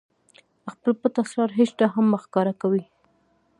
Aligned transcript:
خپل 0.73 0.91
پټ 1.01 1.15
اسرار 1.23 1.49
هېچاته 1.59 1.85
هم 1.93 2.05
مه 2.11 2.17
ښکاره 2.23 2.53
کوئ! 2.61 2.83